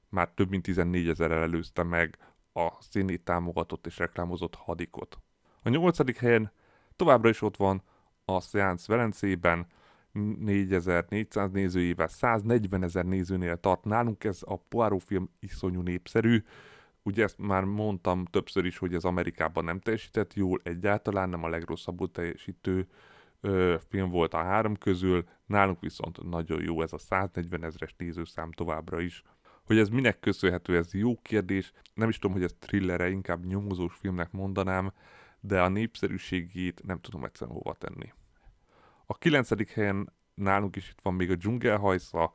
[0.09, 2.19] már több mint 14 ezerrel előzte meg
[2.59, 5.19] a színi támogatott és reklámozott hadikot.
[5.63, 6.53] A nyolcadik helyen
[6.97, 7.83] továbbra is ott van
[8.25, 9.67] a Seance Velencében,
[10.13, 13.85] 4400 nézőjével 140 ezer nézőnél tart.
[13.85, 16.43] Nálunk ez a Poirot film iszonyú népszerű.
[17.03, 21.49] Ugye ezt már mondtam többször is, hogy ez Amerikában nem teljesített jól, egyáltalán nem a
[21.49, 22.89] legrosszabbul teljesítő
[23.41, 28.53] ö, film volt a három közül, nálunk viszont nagyon jó ez a 140 ezeres nézőszám
[28.53, 29.23] továbbra is.
[29.69, 31.73] Hogy ez minek köszönhető, ez jó kérdés.
[31.95, 34.93] Nem is tudom, hogy ez thrillere, inkább nyomozós filmnek mondanám,
[35.41, 38.13] de a népszerűségét nem tudom egyszerűen hova tenni.
[39.07, 42.33] A kilencedik helyen nálunk is itt van még a dzsungelhajsza,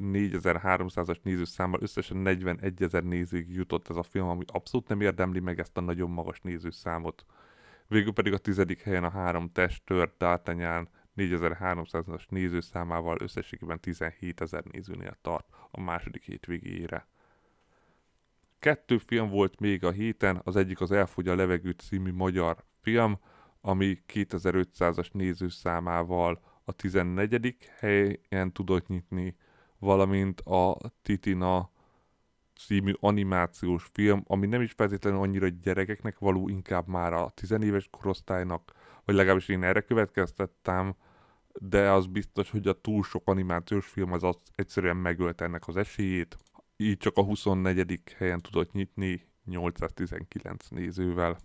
[0.00, 5.58] 4300-as nézőszámmal összesen 41 ezer nézőig jutott ez a film, ami abszolút nem érdemli meg
[5.58, 7.24] ezt a nagyon magas nézőszámot.
[7.86, 15.16] Végül pedig a tizedik helyen a három testőr, D'Artagnan 4300-as nézőszámával összességében 17 ezer nézőnél
[15.22, 17.06] tart a második hétvégére.
[18.58, 23.18] Kettő film volt még a héten, az egyik az Elfogy a levegő című magyar film,
[23.60, 27.56] ami 2500-as nézőszámával a 14.
[27.78, 29.36] helyen tudott nyitni,
[29.78, 31.70] valamint a Titina
[32.56, 38.72] című animációs film, ami nem is feltétlenül annyira gyerekeknek való, inkább már a tizenéves korosztálynak,
[39.04, 40.94] vagy legalábbis én erre következtettem,
[41.60, 45.76] de az biztos, hogy a túl sok animációs film az, az egyszerűen megölt ennek az
[45.76, 46.36] esélyét.
[46.76, 48.00] Így csak a 24.
[48.16, 51.38] helyen tudott nyitni 819 nézővel.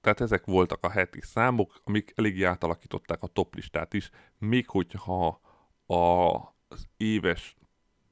[0.00, 5.40] Tehát ezek voltak a heti számok, amik eléggé átalakították a top listát is, még hogyha
[5.86, 7.56] az éves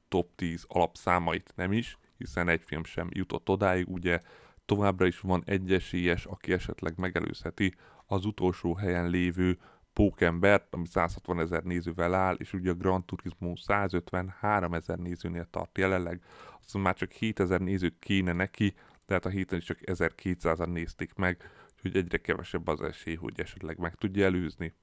[0.07, 4.19] top 10 alapszámait nem is, hiszen egy film sem jutott odáig, ugye
[4.65, 7.75] továbbra is van egy esélyes, aki esetleg megelőzheti
[8.11, 9.57] az utolsó helyen lévő
[9.93, 15.77] Pókembert, ami 160 ezer nézővel áll, és ugye a Gran Turismo 153 ezer nézőnél tart
[15.77, 16.23] jelenleg,
[16.61, 18.73] azt már csak 7 ezer néző kéne neki,
[19.05, 23.77] tehát a héten is csak 1200-an nézték meg, úgyhogy egyre kevesebb az esély, hogy esetleg
[23.77, 24.73] meg tudja előzni.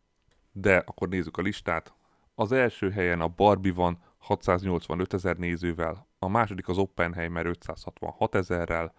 [0.52, 1.94] De akkor nézzük a listát.
[2.34, 8.94] Az első helyen a Barbie van 685 ezer nézővel, a második az Oppenheimer 566 ezerrel,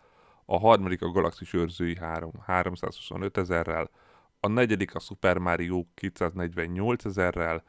[0.46, 3.90] a harmadik a Galaxis őrzői 3 325 ezerrel,
[4.40, 7.64] a negyedik a Super Mario 248 ezerrel,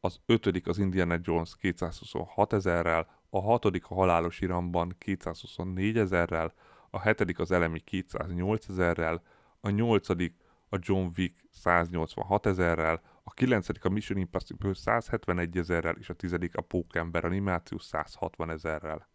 [0.00, 6.52] az ötödik az Indiana Jones 226 ezerrel, a hatodik a Halálos Iramban 224 ezerrel,
[6.90, 9.22] a hetedik az Elemi 208 ezerrel,
[9.60, 10.36] a nyolcadik
[10.68, 16.56] a John Wick 186 ezerrel, a kilencedik a Mission Impossible 171 ezerrel, és a tizedik
[16.56, 19.08] a Pókember animáció 160 ezerrel.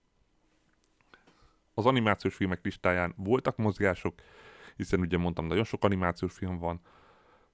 [1.73, 4.21] Az animációs filmek listáján voltak mozgások,
[4.75, 6.81] hiszen ugye mondtam, nagyon sok animációs film van,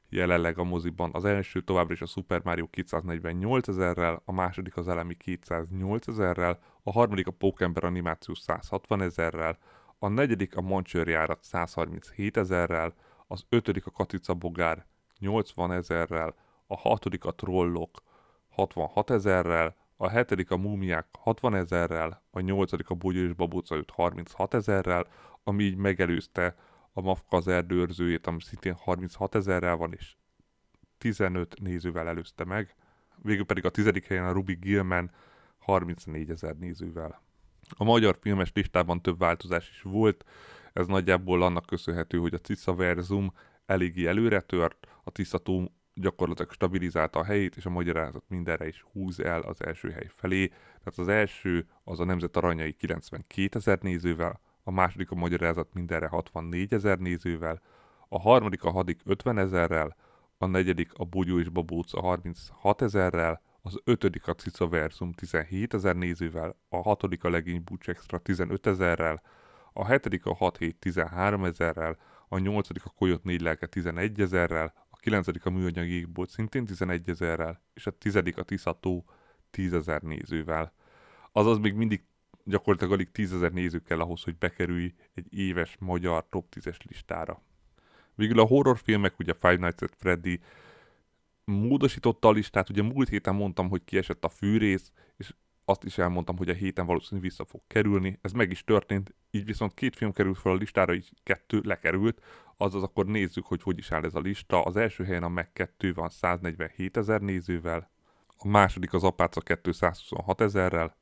[0.10, 1.10] jelenleg a moziban.
[1.14, 6.60] Az első továbbra is a Super Mario 248 ezerrel, a második az Elemi 208 ezerrel,
[6.84, 9.58] a harmadik a Pókember animáció 160 ezerrel,
[10.00, 12.94] a negyedik a Mancsőr járat 137 ezerrel,
[13.28, 14.86] az ötödik a Katica Bogár
[15.20, 16.36] 80 ezerrel,
[16.68, 18.02] a hatodik a Trollok
[18.50, 23.92] 66 ezerrel, a hetedik a Múmiák 60 ezerrel, a nyolcadik a Bogyó és Babóca 5
[23.92, 25.08] 36 ezerrel,
[25.44, 26.56] ami így megelőzte
[26.98, 30.16] a Mafka az erdőrzőjét, ami szintén 36 ezerrel van, és
[30.98, 32.76] 15 nézővel előzte meg.
[33.22, 35.12] Végül pedig a tizedik helyen a Ruby Gilman
[35.58, 37.22] 34 ezer nézővel.
[37.70, 40.26] A magyar filmes listában több változás is volt,
[40.74, 43.34] ez nagyjából annak köszönhető, hogy a Tisza Verzum
[43.66, 49.20] eléggé előre tört, a Tiszató gyakorlatilag stabilizálta a helyét, és a magyarázat mindenre is húz
[49.20, 50.48] el az első hely felé.
[50.48, 56.08] Tehát az első az a Nemzet Aranyai 92 ezer nézővel, a második a magyarázat mindenre
[56.08, 57.62] 64 ezer nézővel,
[58.08, 59.96] a harmadik a Hadik 50 ezerrel,
[60.38, 65.74] a negyedik a Bogyó és Babóc a 36 ezerrel, az ötödik a Cica Versum 17
[65.74, 69.22] ezer nézővel, a hatodik a Legény Butch Extra 15 ezerrel,
[69.74, 71.98] a hetedik a 6 7 13 ezerrel,
[72.28, 77.10] a nyolcadik a Koyot 4 lelke 11 ezerrel, a kilencedik a Műanyag Égbolt szintén 11
[77.10, 79.06] ezerrel, és a tizedik a Tiszató
[79.50, 80.74] 10 ezer nézővel.
[81.32, 82.04] Azaz még mindig
[82.46, 87.42] gyakorlatilag alig 10 ezer néző kell ahhoz, hogy bekerülj egy éves magyar top 10-es listára.
[88.16, 90.40] Végül a horrorfilmek, ugye Five Nights at Freddy
[91.44, 95.34] módosította a listát, ugye múlt héten mondtam, hogy kiesett a fűrész, és
[95.66, 98.20] azt is elmondtam, hogy a héten valószínűleg vissza fog kerülni.
[98.22, 102.22] Ez meg is történt, így viszont két film került fel a listára, így kettő lekerült,
[102.58, 104.62] azaz akkor nézzük, hogy hogy is áll ez a lista.
[104.62, 107.90] Az első helyen a Meg 2 van 147 ezer nézővel,
[108.38, 110.96] a második az Apáca 226 ezerrel,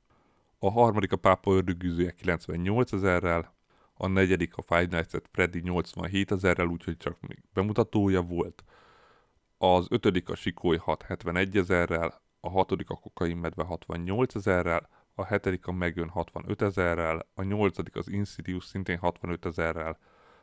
[0.65, 3.55] a harmadik a Pápa ördögűzője 98 ezerrel,
[3.93, 8.63] a negyedik a Five Nights at Freddy 87 ezerrel, úgyhogy csak még bemutatója volt,
[9.57, 15.67] az ötödik a Sikoly 671 ezerrel, a hatodik a Kokain Medve 68 ezerrel, a hetedik
[15.67, 19.97] a Megön 65 ezerrel, a nyolcadik az Insidious szintén 65 ezerrel,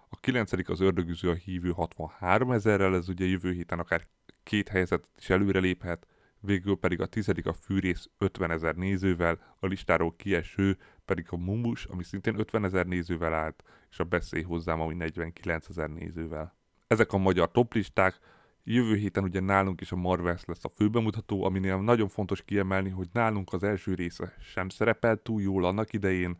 [0.08, 4.02] a kilencedik az Ördögüző a hívő 63 ezerrel, ez ugye jövő héten akár
[4.42, 6.06] két helyzetet is előreléphet,
[6.40, 11.84] végül pedig a tizedik a Fűrész 50 ezer nézővel, a listáról kieső pedig a Mumus,
[11.84, 16.56] ami szintén 50 ezer nézővel állt, és a Beszélj hozzám, ami 49 ezer nézővel.
[16.86, 18.18] Ezek a magyar toplisták,
[18.64, 23.08] Jövő héten ugye nálunk is a Marvels lesz a főbemutató, aminél nagyon fontos kiemelni, hogy
[23.12, 26.36] nálunk az első része sem szerepel túl jól annak idején,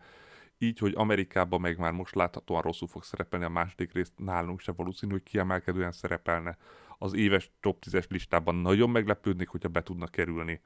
[0.59, 4.73] így, hogy Amerikában meg már most láthatóan rosszul fog szerepelni a második részt, nálunk se
[4.73, 6.57] valószínű, hogy kiemelkedően szerepelne.
[7.03, 10.61] Az éves top 10-es listában nagyon meglepődnék, hogyha be tudna kerülni.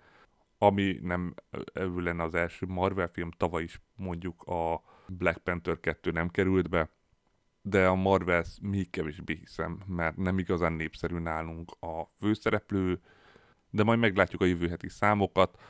[0.59, 1.35] Ami nem
[1.75, 6.69] ő lenne az első Marvel film, tavaly is mondjuk a Black Panther 2 nem került
[6.69, 6.91] be,
[7.63, 13.01] de a Marvels még kevésbé hiszem, mert nem igazán népszerű nálunk a főszereplő,
[13.71, 15.63] de majd meglátjuk a jövő heti számokat,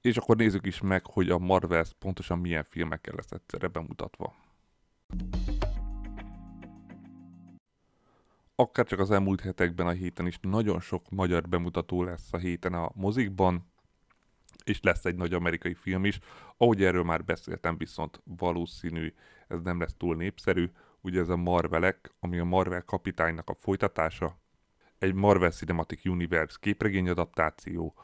[0.00, 4.34] és akkor nézzük is meg, hogy a Marvels pontosan milyen filmekkel lesz egyszerre bemutatva.
[8.56, 12.74] Akár csak az elmúlt hetekben a héten is nagyon sok magyar bemutató lesz a héten
[12.74, 13.72] a mozikban,
[14.64, 16.18] és lesz egy nagy amerikai film is.
[16.56, 19.14] Ahogy erről már beszéltem, viszont valószínű
[19.48, 24.38] ez nem lesz túl népszerű, ugye ez a Marvelek, ami a Marvel kapitánynak a folytatása,
[24.98, 27.94] egy Marvel Cinematic Universe képregény adaptáció,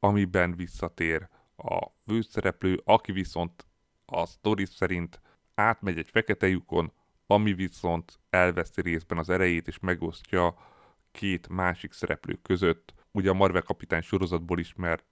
[0.00, 3.66] amiben visszatér a főszereplő, aki viszont
[4.04, 5.20] a sztori szerint
[5.54, 6.92] átmegy egy fekete lyukon,
[7.30, 10.54] ami viszont elveszi részben az erejét és megosztja
[11.10, 12.94] két másik szereplő között.
[13.10, 15.04] Ugye a Marvel kapitány sorozatból ismert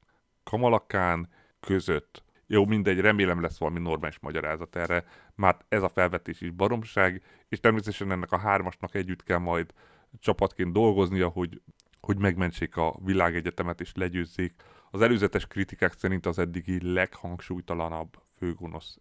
[0.42, 1.28] Kamalakán
[1.60, 5.04] között jó, mindegy, remélem lesz valami normális magyarázat erre.
[5.34, 9.72] Már ez a felvetés is baromság, és természetesen ennek a hármasnak együtt kell majd
[10.18, 11.62] csapatként dolgoznia, hogy,
[12.00, 14.54] hogy megmentsék a világegyetemet és legyőzzék.
[14.90, 18.98] Az előzetes kritikák szerint az eddigi leghangsúlytalanabb főgonosz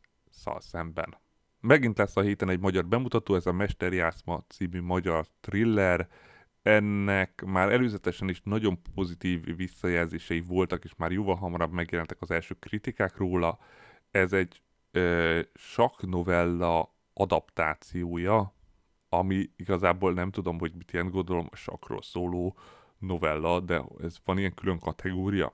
[0.57, 1.17] szemben.
[1.65, 6.07] Megint lesz a héten egy magyar bemutató, ez a Mesterjátszma című magyar thriller,
[6.61, 12.55] ennek már előzetesen is nagyon pozitív visszajelzései voltak, és már jóval hamarabb megjelentek az első
[12.59, 13.59] kritikák róla.
[14.11, 15.41] Ez egy ö,
[15.99, 18.53] novella adaptációja,
[19.09, 22.57] ami igazából nem tudom, hogy mit ilyen gondolom a sakról szóló
[22.97, 25.53] novella, de ez van ilyen külön kategória?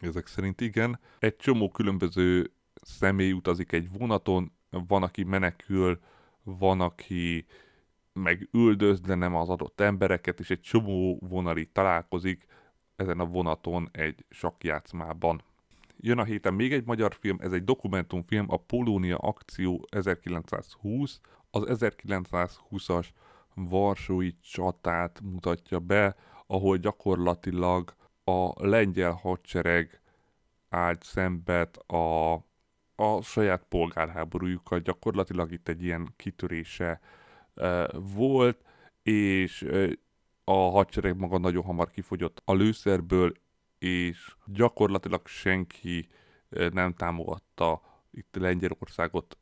[0.00, 1.00] Ezek szerint igen.
[1.18, 4.52] Egy csomó különböző személy utazik egy vonaton,
[4.86, 6.00] van, aki menekül,
[6.42, 7.46] van, aki
[8.12, 12.46] meg üldöz, de nem az adott embereket, és egy csomó vonali találkozik
[12.96, 15.42] ezen a vonaton egy sakjátszmában.
[15.96, 21.20] Jön a héten még egy magyar film, ez egy dokumentumfilm, a Polónia Akció 1920.
[21.50, 23.08] Az 1920-as
[23.54, 26.16] Varsói csatát mutatja be,
[26.46, 27.94] ahol gyakorlatilag
[28.24, 30.00] a lengyel hadsereg
[30.68, 32.34] állt szembet a,
[32.96, 34.78] a saját polgárháborújukkal.
[34.78, 37.00] Gyakorlatilag itt egy ilyen kitörése
[38.14, 38.64] volt,
[39.02, 39.66] és
[40.44, 43.32] a hadsereg maga nagyon hamar kifogyott a lőszerből,
[43.78, 46.08] és gyakorlatilag senki
[46.48, 49.38] nem támogatta itt Lengyelországot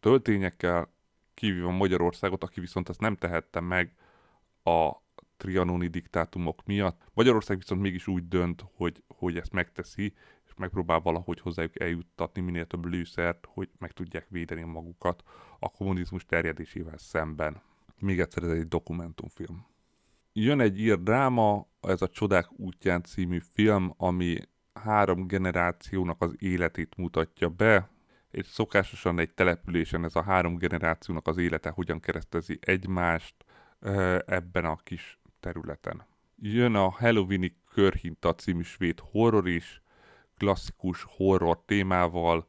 [0.00, 0.92] töltényekkel,
[1.34, 3.94] kívül Magyarországot, aki viszont ezt nem tehette meg
[4.62, 4.92] a
[5.36, 7.04] trianoni diktátumok miatt.
[7.14, 10.14] Magyarország viszont mégis úgy dönt, hogy, hogy ezt megteszi,
[10.58, 15.22] megpróbál valahogy hozzájuk eljuttatni minél több lőszert, hogy meg tudják védeni magukat
[15.58, 17.62] a kommunizmus terjedésével szemben.
[17.98, 19.66] Még egyszer ez egy dokumentumfilm.
[20.32, 24.38] Jön egy ír dráma, ez a Csodák útján című film, ami
[24.72, 27.90] három generációnak az életét mutatja be,
[28.30, 33.34] és szokásosan egy településen ez a három generációnak az élete hogyan keresztezi egymást
[34.26, 36.06] ebben a kis területen.
[36.36, 39.82] Jön a Halloweeni Körhinta című svéd horror is,
[40.38, 42.46] klasszikus horror témával,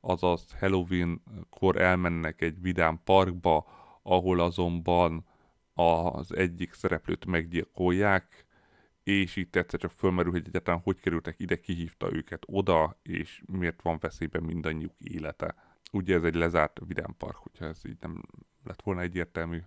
[0.00, 3.66] azaz Halloween-kor elmennek egy vidám parkba,
[4.02, 5.24] ahol azonban
[5.74, 8.46] az egyik szereplőt meggyilkolják,
[9.02, 13.82] és itt egyszer csak fölmerül, hogy egyáltalán hogy kerültek ide, kihívta őket oda, és miért
[13.82, 15.54] van veszélyben mindannyiuk élete.
[15.92, 18.22] Ugye ez egy lezárt vidámpark, hogyha ez így nem
[18.64, 19.58] lett volna egyértelmű.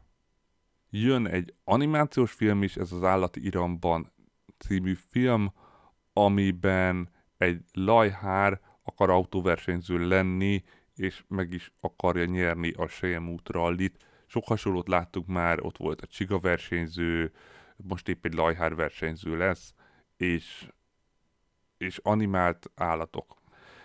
[0.90, 4.12] Jön egy animációs film is, ez az Állati Iramban
[4.58, 5.54] című film,
[6.14, 7.10] amiben
[7.44, 10.64] egy lajhár akar autóversenyző lenni,
[10.96, 14.06] és meg is akarja nyerni a Sejemút rallit.
[14.26, 17.32] Sok hasonlót láttuk már, ott volt a csiga versenyző,
[17.76, 19.74] most épp egy lajhár versenyző lesz,
[20.18, 20.68] és,
[21.78, 23.42] és animált állatok.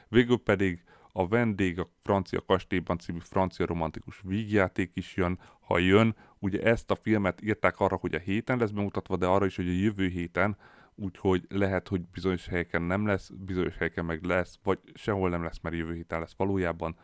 [0.08, 6.16] Végül pedig a vendég a francia kastélyban című francia romantikus vígjáték is jön, ha jön.
[6.38, 9.68] Ugye ezt a filmet írták arra, hogy a héten lesz bemutatva, de arra is, hogy
[9.68, 10.56] a jövő héten,
[10.98, 15.60] úgyhogy lehet, hogy bizonyos helyeken nem lesz, bizonyos helyeken meg lesz, vagy sehol nem lesz,
[15.62, 16.96] mert jövő héten lesz valójában,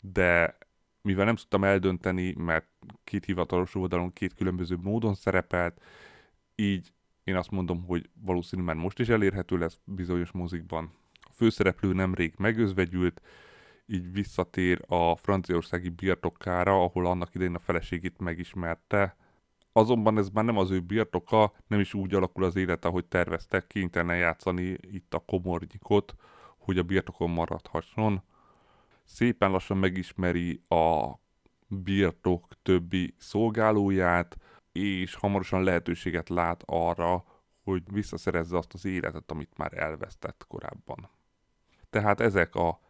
[0.00, 0.58] de
[1.02, 2.66] mivel nem tudtam eldönteni, mert
[3.04, 5.80] két hivatalos oldalon két különböző módon szerepelt,
[6.54, 6.92] így
[7.24, 10.92] én azt mondom, hogy valószínűleg már most is elérhető lesz bizonyos mozikban.
[11.20, 13.22] A főszereplő nemrég megözvegyült,
[13.86, 19.16] így visszatér a franciaországi birtokára, ahol annak idején a feleségét megismerte.
[19.72, 23.66] Azonban ez már nem az ő birtoka, nem is úgy alakul az élet, ahogy terveztek,
[23.66, 26.14] kénytelen játszani itt a komornyikot,
[26.58, 28.22] hogy a birtokon maradhasson.
[29.04, 31.10] Szépen lassan megismeri a
[31.66, 34.36] birtok többi szolgálóját,
[34.72, 37.24] és hamarosan lehetőséget lát arra,
[37.62, 41.10] hogy visszaszerezze azt az életet, amit már elvesztett korábban.
[41.90, 42.80] Tehát ezek a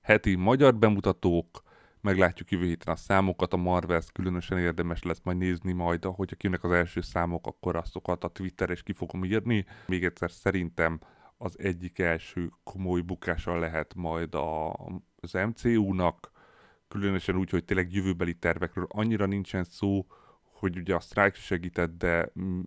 [0.00, 1.62] heti magyar bemutatók,
[2.00, 6.64] meglátjuk jövő héten a számokat, a Marvels különösen érdemes lesz majd nézni majd, hogy kijönnek
[6.64, 9.66] az első számok, akkor azokat a Twitter is ki fogom írni.
[9.86, 11.00] Még egyszer szerintem
[11.36, 14.72] az egyik első komoly bukása lehet majd a,
[15.20, 16.30] az MCU-nak,
[16.88, 20.06] különösen úgy, hogy tényleg jövőbeli tervekről annyira nincsen szó,
[20.42, 22.60] hogy ugye a sztrájk segített, de mm,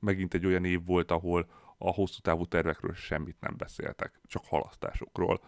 [0.00, 5.40] megint egy olyan év volt, ahol a hosszú távú tervekről semmit nem beszéltek, csak halasztásokról.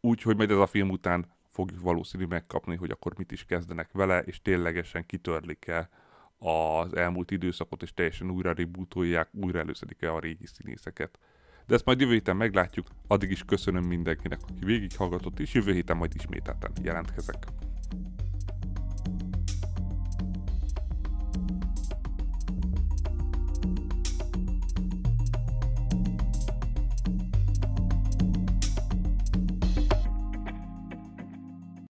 [0.00, 4.20] Úgyhogy majd ez a film után fogjuk valószínű megkapni, hogy akkor mit is kezdenek vele,
[4.20, 5.88] és ténylegesen kitörlik-e
[6.38, 11.18] az elmúlt időszakot, és teljesen újra rebootolják, újra előszedik-e a régi színészeket.
[11.66, 15.96] De ezt majd jövő héten meglátjuk, addig is köszönöm mindenkinek, aki végighallgatott, és jövő héten
[15.96, 17.46] majd ismételten jelentkezek.